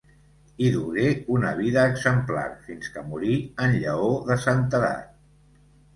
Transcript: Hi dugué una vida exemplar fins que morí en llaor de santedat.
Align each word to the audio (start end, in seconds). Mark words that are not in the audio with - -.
Hi 0.61 0.69
dugué 0.75 1.09
una 1.35 1.51
vida 1.59 1.83
exemplar 1.91 2.47
fins 2.69 2.89
que 2.97 3.07
morí 3.11 3.37
en 3.67 3.77
llaor 3.85 4.17
de 4.31 4.39
santedat. 4.47 5.17